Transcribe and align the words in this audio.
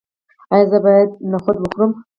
ایا 0.53 0.65
زه 0.71 0.77
باید 0.85 1.09
نخود 1.31 1.57
وخورم؟ 1.59 1.91